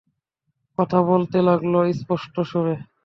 কথা 0.77 0.99
বলতে 1.09 1.37
লাগল 1.47 1.73
স্পষ্ট 1.93 2.35
স্বরে। 2.49 2.75